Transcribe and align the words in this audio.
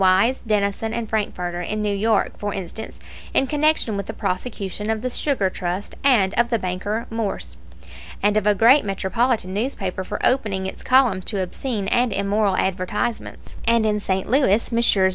Wise, 0.01 0.41
Denison, 0.41 0.93
and 0.95 1.07
Frankfurter, 1.07 1.61
in 1.61 1.83
New 1.83 1.93
York, 1.93 2.35
for 2.39 2.55
instance, 2.55 2.99
in 3.35 3.45
connection 3.45 3.95
with 3.95 4.07
the 4.07 4.13
prosecution 4.13 4.89
of 4.89 5.03
the 5.03 5.11
Sugar 5.11 5.47
Trust 5.51 5.93
and 6.03 6.33
of 6.39 6.49
the 6.49 6.57
banker 6.57 7.05
Morse, 7.11 7.55
and 8.23 8.35
of 8.35 8.47
a 8.47 8.55
great 8.55 8.83
metropolitan 8.83 9.53
newspaper 9.53 10.03
for 10.03 10.19
opening 10.25 10.65
its 10.65 10.81
columns 10.83 11.23
to 11.25 11.43
obscene 11.43 11.87
and 11.89 12.11
immoral 12.11 12.57
advertisements; 12.57 13.57
and 13.67 13.85
in 13.85 13.99
St. 13.99 14.27
Louis 14.27 14.71
Messrs. 14.71 15.09